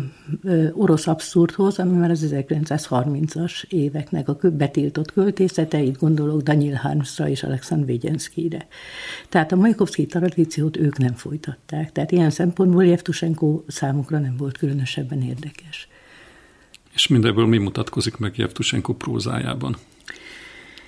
[0.74, 3.64] orosz abszurdhoz, ami már az 1930-as
[4.12, 8.68] éveknek a betiltott költészete, itt gondolok Daniel Harmsra és Alexandr Vigyenszkire.
[9.30, 11.92] Tehát a Majkovszki tradíciót ők nem folytatták.
[11.92, 15.88] Tehát ilyen szempontból Jevtusenko számukra nem volt különösebben érdekes.
[16.94, 19.76] És mindebből mi mutatkozik meg Jevtusenko prózájában?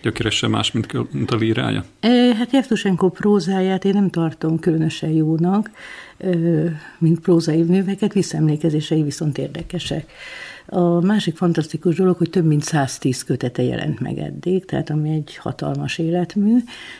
[0.01, 1.85] Gyökeresen más, mint, mint a lírája?
[2.37, 5.69] Hát Jevtusenko prózáját én nem tartom különösen jónak,
[6.97, 10.11] mint prózai műveket, visszaemlékezései viszont érdekesek.
[10.73, 15.35] A másik fantasztikus dolog, hogy több mint 110 kötete jelent meg eddig, tehát ami egy
[15.35, 16.57] hatalmas életmű,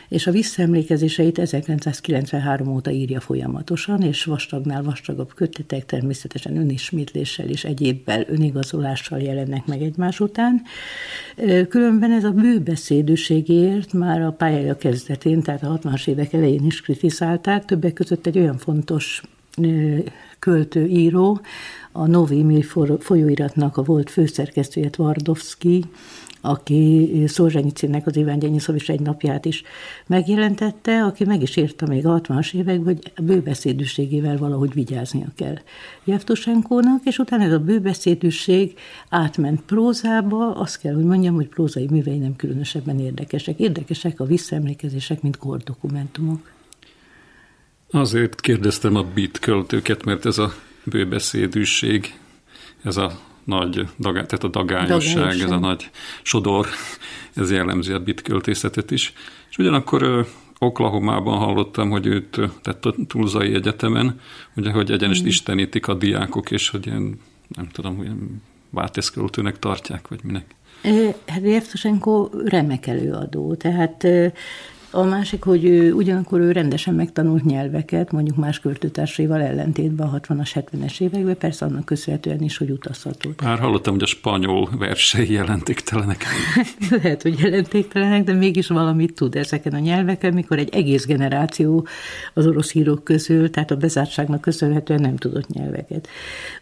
[0.08, 8.24] és a visszaemlékezéseit 1993 óta írja folyamatosan, és vastagnál vastagabb kötetek természetesen önismétléssel és egyébbel
[8.28, 10.62] önigazolással jelennek meg egymás után.
[11.68, 17.64] Különben ez a bőbeszédűségért már a pályája kezdetén, tehát a 60-as évek elején is kritizálták,
[17.64, 19.22] többek között egy olyan fontos
[20.42, 21.40] költő, író,
[21.92, 22.62] a Novi
[22.98, 25.84] folyóiratnak a volt főszerkesztője Tvardovszki,
[26.40, 29.62] aki Szolzsenyicinek az Iván Gyenyiszov is egy napját is
[30.06, 35.58] megjelentette, aki meg is írta még a 60-as években, hogy bőbeszédűségével valahogy vigyáznia kell
[36.04, 38.74] Jevtusenkónak, és utána ez a bőbeszédűség
[39.08, 43.58] átment prózába, azt kell, hogy mondjam, hogy prózai művei nem különösebben érdekesek.
[43.58, 46.51] Érdekesek a visszaemlékezések, mint kordokumentumok.
[47.94, 50.52] Azért kérdeztem a bit költőket, mert ez a
[50.84, 52.14] bőbeszédűség,
[52.82, 55.90] ez a nagy, dagá, tehát a dagányosság, ez a nagy
[56.22, 56.66] sodor,
[57.34, 59.12] ez jellemzi a bit költészetet is.
[59.50, 60.26] És ugyanakkor
[60.58, 64.20] Oklahomában hallottam, hogy őt, tehát a Tulzai Egyetemen,
[64.56, 65.26] ugye, hogy egyenest mm.
[65.26, 70.54] istenítik a diákok, és hogy ilyen, nem tudom, ilyen váltészköltőnek tartják, vagy minek.
[71.26, 74.06] Hát Jevtusenko remek előadó, tehát
[74.94, 80.50] a másik, hogy ő, ugyanakkor ő rendesen megtanult nyelveket, mondjuk más költőtársaival ellentétben a 60-as,
[80.54, 83.42] 70-es években, persze annak köszönhetően is, hogy utazhatott.
[83.42, 86.24] Már hallottam, hogy a spanyol versei jelentéktelenek.
[86.90, 91.86] Lehet, hogy jelentéktelenek, de mégis valamit tud ezeken a nyelveken, mikor egy egész generáció
[92.34, 96.08] az orosz írók közül, tehát a bezártságnak köszönhetően nem tudott nyelveket.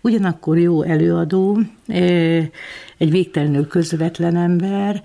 [0.00, 2.48] Ugyanakkor jó előadó, eh,
[2.96, 5.02] egy végtelenül közvetlen ember,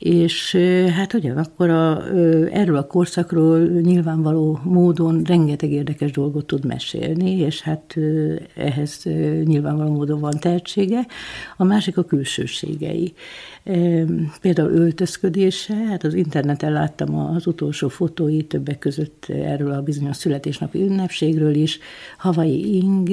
[0.00, 0.56] és
[0.96, 2.06] hát ugyanakkor a,
[2.52, 7.96] erről a korszakról nyilvánvaló módon rengeteg érdekes dolgot tud mesélni, és hát
[8.56, 9.02] ehhez
[9.44, 11.06] nyilvánvaló módon van tehetsége.
[11.56, 13.12] A másik a külsőségei.
[14.40, 20.82] Például öltözködése, hát az interneten láttam az utolsó fotói, többek között erről a bizonyos születésnapi
[20.82, 21.78] ünnepségről is.
[22.18, 23.08] Havai ing,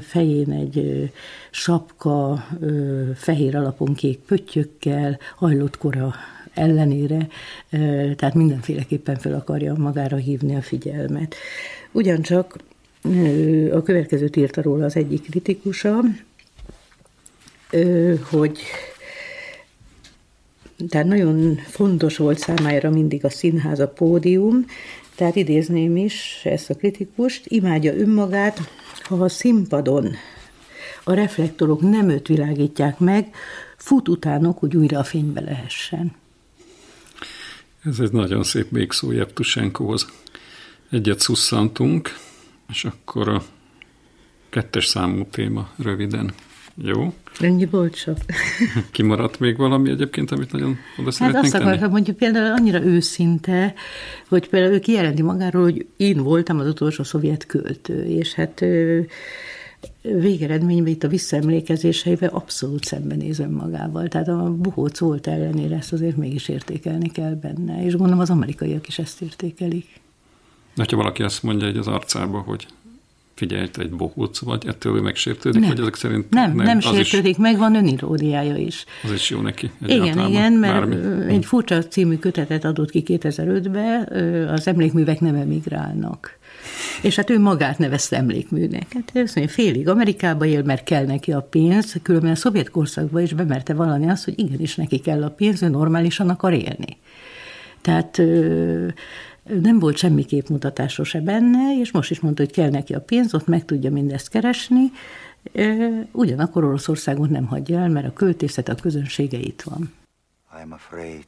[0.00, 1.10] fején egy
[1.50, 2.46] sapka,
[3.14, 6.14] fehér alapon kék pöttyökkel, hajlott kora
[6.54, 7.28] ellenére,
[8.16, 11.34] tehát mindenféleképpen fel akarja magára hívni a figyelmet.
[11.92, 12.56] Ugyancsak
[13.72, 16.00] a következőt írta róla az egyik kritikusa,
[18.30, 18.58] hogy
[20.88, 24.64] tehát nagyon fontos volt számára mindig a színház, a pódium,
[25.14, 28.60] tehát idézném is ezt a kritikust, imádja önmagát,
[29.02, 30.16] ha a színpadon
[31.08, 33.34] a reflektorok nem őt világítják meg,
[33.76, 36.14] fut utánok, hogy újra a fénybe lehessen.
[37.84, 40.06] Ez egy nagyon szép végszó Jeptusenkóhoz.
[40.90, 42.16] Egyet szusszantunk,
[42.68, 43.42] és akkor a
[44.48, 46.34] Kettes számú téma, röviden.
[46.82, 47.12] Jó.
[47.40, 48.18] Ennyi volt csak.
[48.90, 51.64] Kimaradt még valami egyébként, amit nagyon oda Hát azt tenni?
[51.64, 53.74] akartam, mondjuk például annyira őszinte,
[54.28, 58.64] hogy például ő kijelenti magáról, hogy én voltam az utolsó szovjet költő, és hát
[60.02, 64.08] végeredményben itt a visszaemlékezéseivel abszolút szembenéz önmagával.
[64.08, 68.88] Tehát a buhóc volt ellenére ezt azért mégis értékelni kell benne, és gondolom az amerikaiak
[68.88, 69.86] is ezt értékelik.
[70.74, 72.66] De ha valaki azt mondja egy az arcába, hogy
[73.36, 75.70] figyelj, te egy bohóc vagy, ettől ő megsértődik, Nem.
[75.70, 78.66] vagy ezek szerint Nem, nem, nem sértődik, meg van öniródiája is.
[78.66, 79.70] Is, az is jó neki.
[79.86, 81.32] Igen, igen, mert bármi.
[81.32, 86.38] Egy furcsa című kötetet adott ki 2005-ben, ö, az emlékművek nem emigrálnak.
[87.02, 88.86] És hát ő magát nevezte emlékműnek.
[88.92, 93.22] Hát azt mondja, félig Amerikába él, mert kell neki a pénz, különben a szovjet korszakban
[93.22, 96.96] is bemerte valami azt, hogy igenis neki kell a pénz, ő normálisan akar élni.
[97.80, 98.22] Tehát
[99.48, 103.34] nem volt semmi képmutatásra se benne, és most is mondta, hogy kell neki a pénz,
[103.34, 104.92] ott meg tudja mindezt keresni,
[106.12, 109.94] ugyanakkor Oroszországot nem hagyja el, mert a költészet, a közönsége itt van.
[110.62, 111.26] I'm afraid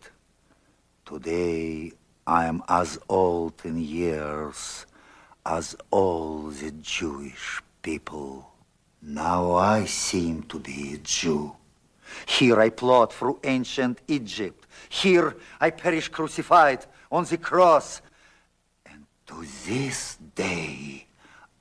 [1.05, 1.93] today
[2.27, 4.87] I am as old in years
[5.43, 8.45] as all the Jewish people.
[9.01, 11.51] Now I seem to be a Jew.
[12.27, 14.67] Here I plod through ancient Egypt.
[15.03, 18.01] Here I perish crucified on the cross.
[19.29, 21.05] To this day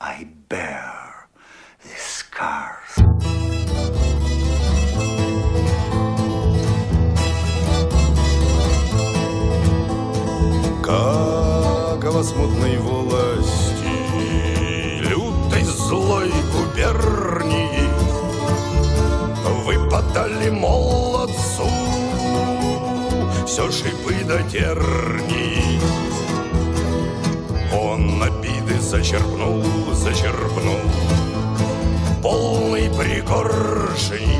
[0.00, 1.28] I bear
[1.84, 2.96] the scars.
[10.82, 13.84] Как во смутной власти
[15.02, 17.84] Лютой злой губернии
[19.66, 21.68] Выпадали молодцу
[23.46, 25.27] Все шипы до тернии
[29.08, 30.80] зачерпнул, зачерпнул.
[32.22, 34.36] Полный пригоршни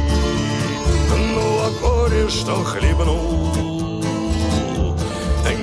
[1.34, 3.48] Ну, а горе, что хлебнул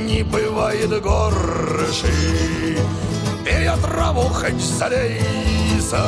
[0.07, 2.79] не бывает горши.
[3.43, 6.03] Пей траву хоть залейся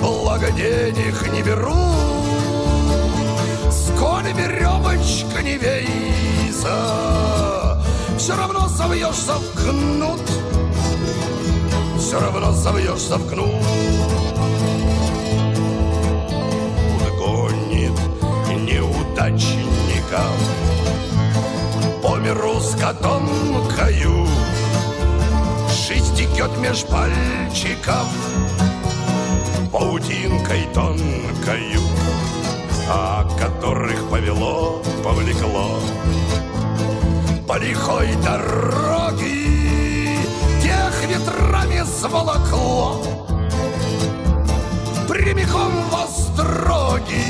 [0.00, 1.74] Благо денег не беру.
[3.70, 6.68] Сколь веревочка не вейся
[8.18, 10.27] Все равно совьешься в кнут
[12.08, 13.52] Все равно совьешься в кнут
[17.18, 17.92] Гонит
[18.48, 19.68] неудачников.
[22.02, 24.26] По миру с котомкою.
[25.70, 28.08] Жизнь текет меж пальчиков.
[29.70, 31.82] Паутинкой тонкою
[32.88, 35.78] А которых повело, повлекло.
[37.46, 39.37] По лихой дороге
[41.08, 43.02] ветрами сволокло
[45.08, 47.24] Прямиком в остроги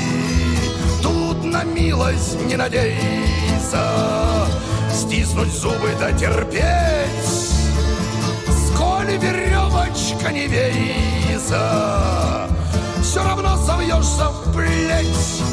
[1.01, 3.81] Тут на милость не надейся.
[4.93, 7.49] Стиснуть зубы да терпеть.
[8.67, 12.49] Сколь веревочка не вейся
[13.01, 15.43] Все равно совьешься в плеть.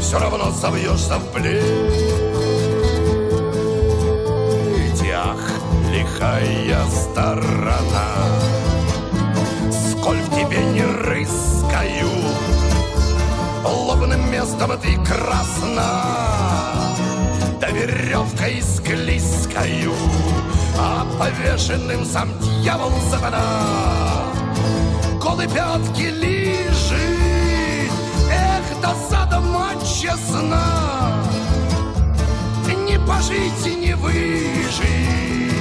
[0.00, 2.33] Все равно совьешься в плеть
[5.94, 8.08] лихая сторона
[9.70, 12.10] Сколь в тебе не рыскаю
[13.64, 16.02] Лобным местом ты красна
[17.60, 19.94] Да веревкой склизкою
[20.78, 24.32] А повешенным сам дьявол сатана
[25.22, 27.90] Голы пятки лежит
[28.30, 30.62] Эх, досада мать честна
[32.86, 35.53] Не пожить и не выжить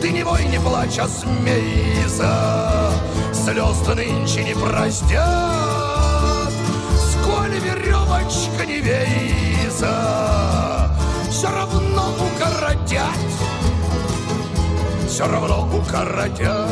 [0.00, 2.90] Ты не вой, не плачь, а смейся.
[3.34, 6.50] Слез-то нынче не простят.
[6.96, 10.90] Сколь веревочка не вейся.
[11.28, 13.18] Все равно укоротят.
[15.06, 16.70] Все равно укоротят.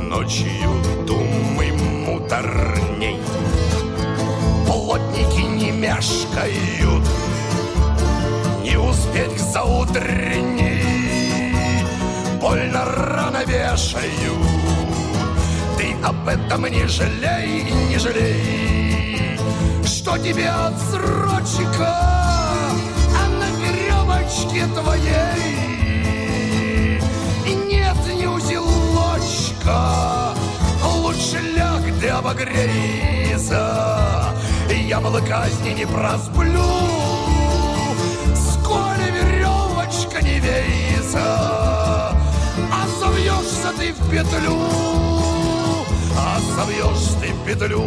[0.00, 0.70] Ночью
[1.06, 1.70] думы
[2.06, 3.20] муторней.
[4.66, 7.06] Плотники не мешкают
[8.82, 10.82] успеть к заутренней.
[12.40, 14.36] Больно рано вешаю.
[15.78, 19.38] Ты об этом не жалей, не жалей.
[19.84, 21.94] Что тебе отсрочка
[23.18, 25.62] А на веревочке твоей.
[27.68, 29.82] Нет ни узелочка.
[30.82, 33.62] Лучше ляг да обогрейся
[34.70, 36.91] Я казни не просплю
[39.01, 41.25] Сколь веревочка не вейся
[42.71, 44.55] А совьешься собьешься ты в петлю,
[46.17, 47.81] а собьешь ты в pеtlю.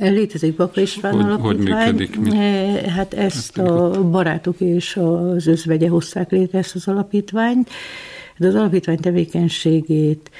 [0.00, 1.94] Létezik Baka István Hogy- hogy alapítvány.
[1.94, 2.18] működik?
[2.20, 7.70] Mi- Eh, Hát ezt a barátok és az özvegye hozták létre ezt az alapítványt.
[8.36, 10.38] De az alapítvány tevékenységét eh,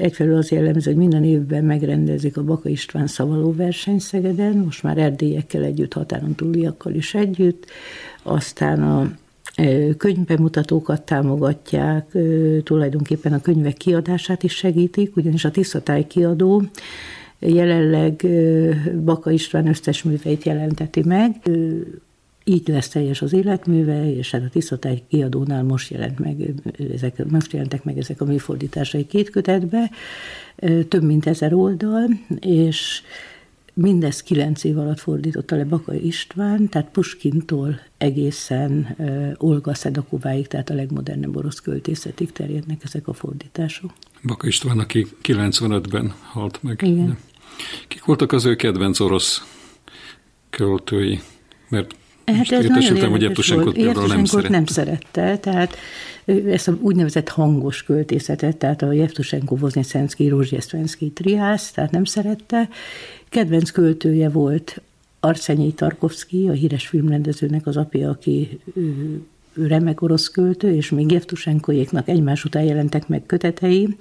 [0.00, 4.98] egyfelől az jellemző, hogy minden évben megrendezik a Baka István szavaló verseny Szegeden, most már
[4.98, 7.66] erdélyekkel együtt, határon túliakkal is együtt.
[8.22, 9.10] Aztán a
[9.96, 12.16] könyvbemutatókat támogatják,
[12.62, 16.62] tulajdonképpen a könyvek kiadását is segítik, ugyanis a Tiszatály kiadó
[17.38, 18.26] jelenleg
[19.04, 21.50] Baka István összes műveit jelenteti meg.
[22.44, 26.54] Így lesz teljes az életműve, és hát a Tiszatály kiadónál most jelent meg,
[26.92, 29.90] ezek, most jelentek meg ezek a műfordításai két kötetbe,
[30.88, 32.08] több mint ezer oldal,
[32.40, 33.02] és
[33.74, 38.96] mindezt kilenc év alatt fordította le Baka István, tehát Puskintól egészen
[39.38, 43.92] Olga Szedakováig, tehát a legmodernebb orosz költészetig terjednek ezek a fordítások.
[44.22, 46.82] Baka István, aki 95-ben halt meg.
[46.82, 47.18] Igen.
[47.88, 49.42] Kik voltak az ő kedvenc orosz
[50.50, 51.20] költői?
[51.68, 51.94] Mert
[52.24, 53.74] Hát ez nagyon hogy érdekes Jevtusenko volt.
[53.74, 54.50] például nem Jevtusenkót szeret.
[54.50, 55.76] nem szerette, tehát
[56.46, 62.68] ezt a úgynevezett hangos költészetet, tehát a Jevtusenko, Voznyeszenszki, Rozsjesztvenszki triász, tehát nem szerette.
[63.28, 64.80] Kedvenc költője volt
[65.20, 68.60] Arsenyi Tarkovsky, a híres filmrendezőnek az apja, aki
[69.54, 73.96] remek orosz költő, és még Jevtusenkoéknak egymás után jelentek meg kötetei.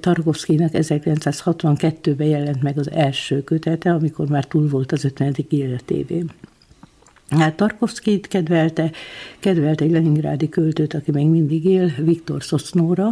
[0.00, 5.34] Tarkovszkinak 1962-ben jelent meg az első kötete, amikor már túl volt az 50.
[5.48, 6.30] életévén.
[7.30, 8.90] Hát Tarkovszkit kedvelte,
[9.38, 13.08] kedvelte egy leningrádi költőt, aki még mindig él, Viktor Szosznóra,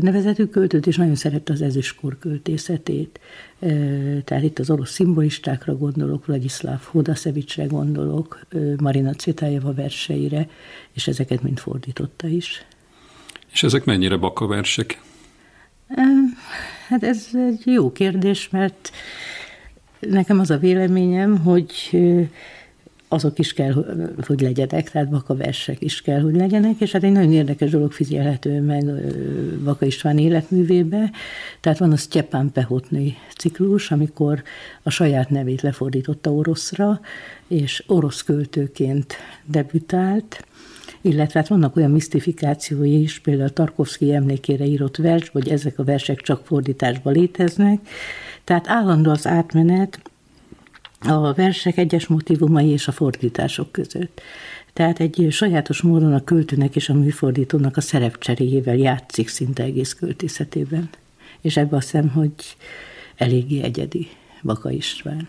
[0.00, 3.20] nevezetű költőt, és nagyon szerette az ezüstkor költészetét.
[4.24, 10.48] Tehát itt az orosz szimbolistákra gondolok, Vladislav Hodaszevicsre gondolok, Marina Cvetájeva verseire,
[10.92, 12.64] és ezeket mind fordította is.
[13.52, 15.00] És ezek mennyire baka versek?
[15.96, 16.02] Ö,
[16.92, 18.90] Hát ez egy jó kérdés, mert
[19.98, 21.90] nekem az a véleményem, hogy
[23.12, 23.72] azok is kell,
[24.26, 27.92] hogy legyenek, tehát Baka versek is kell, hogy legyenek, és hát egy nagyon érdekes dolog
[27.92, 28.84] figyelhető meg
[29.64, 31.10] Baka István életművébe.
[31.60, 34.42] Tehát van a Sztyepán Pehotny ciklus, amikor
[34.82, 37.00] a saját nevét lefordította oroszra,
[37.46, 40.44] és orosz költőként debütált,
[41.00, 45.84] illetve hát vannak olyan misztifikációi is, például a Tarkovszki emlékére írott vers, hogy ezek a
[45.84, 47.80] versek csak fordításban léteznek.
[48.44, 50.00] Tehát állandó az átmenet
[51.01, 54.21] a versek egyes motivumai és a fordítások között.
[54.73, 60.89] Tehát egy sajátos módon a költőnek és a műfordítónak a szerepcseréjével játszik szinte egész költészetében.
[61.41, 62.33] És ebben azt hiszem, hogy
[63.15, 64.07] eléggé egyedi
[64.43, 65.27] Baka István.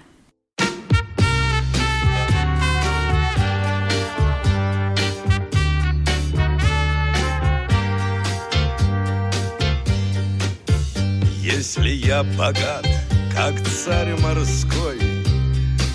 [11.42, 12.86] Если я богат,
[13.34, 15.11] как царь морской,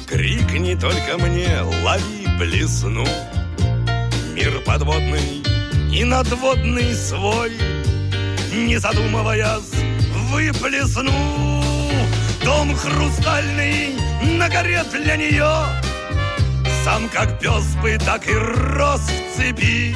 [0.08, 3.06] Крикни только мне, лови блесну.
[4.32, 5.42] Мир подводный
[5.92, 7.52] и надводный свой,
[8.54, 9.74] Не задумываясь,
[10.30, 11.12] выплесну.
[12.42, 13.96] Дом хрустальный
[14.38, 15.52] на горе для нее,
[16.84, 19.94] Сам как пес бы, так и рос в цепи.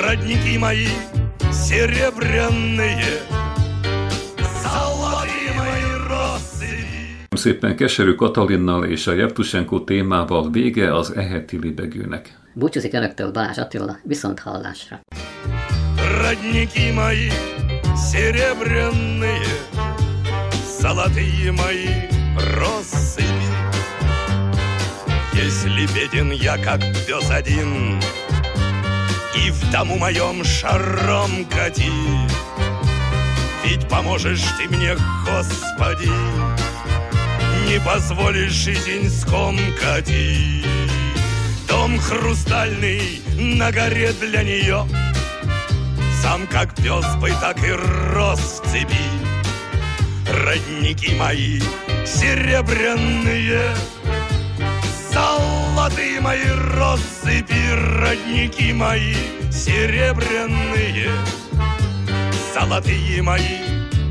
[0.00, 0.86] Родники мои
[1.52, 3.22] серебряные,
[7.42, 12.38] Szépen Keserű Katalinnal és a Jevtusenko témával vége az eheti libegőnek.
[12.52, 15.00] Búcsúzik önöktől Balázs Attila, viszont hallásra.
[16.20, 17.28] Родники мои
[18.10, 19.42] серебряные,
[20.80, 21.88] Золотые мои
[22.58, 23.50] россыпи.
[25.44, 27.98] Если беден я, как пес один,
[29.42, 31.90] И в дому моем шаром кати,
[33.64, 34.94] Ведь поможешь ты мне,
[35.26, 36.12] Господи,
[37.72, 40.62] Не позволишь жизнь скомкати.
[41.66, 44.86] Дом хрустальный на горе для нее,
[46.20, 47.72] Сам как пес бы, так и
[48.12, 49.08] рос в цепи.
[50.44, 51.60] Родники мои
[52.04, 53.74] серебряные,
[55.10, 56.44] Золотые мои
[56.76, 59.14] россыпи, родники мои
[59.50, 61.10] серебряные,
[62.52, 63.56] Золотые мои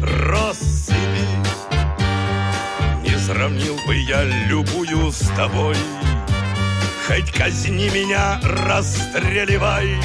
[0.02, 1.51] россыпи.
[3.32, 5.78] Сравнил бы я любую с тобой,
[7.08, 9.96] Хоть казни меня, расстреливай,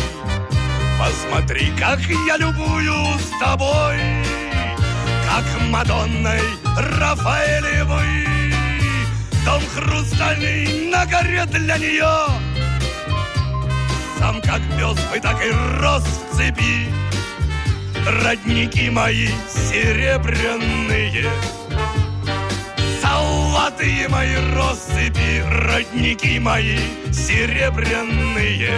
[0.97, 3.99] Посмотри, как я любую с тобой,
[5.24, 6.41] Как Мадонной
[6.77, 8.29] Рафаэлевой.
[9.45, 12.29] Дом хрустальный на горе для нее,
[14.20, 15.51] сам как пес, вы так и
[15.81, 16.87] рос в цепи.
[18.22, 21.29] Родники мои серебряные,
[24.09, 26.79] Мои россыпи, родники мои
[27.13, 28.71] серебряные,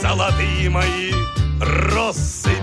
[0.00, 1.12] Золотые мои
[1.60, 2.61] россыпи.